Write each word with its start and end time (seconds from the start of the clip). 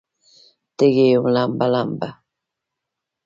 تږې 0.77 1.05
یم 1.13 1.25
لمبه، 1.35 1.65
لمبه 1.73 2.09